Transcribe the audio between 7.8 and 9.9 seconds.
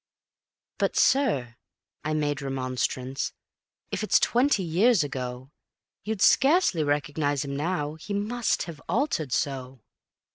he must have altered so."